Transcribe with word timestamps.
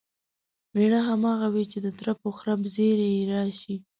مېړه 0.73 0.99
همغه 1.09 1.47
وي 1.53 1.63
چې 1.71 1.77
د 1.85 1.87
ترپ 1.99 2.19
و 2.25 2.31
خرپ 2.39 2.61
زیري 2.73 3.09
یې 3.15 3.23
راشي. 3.33 3.75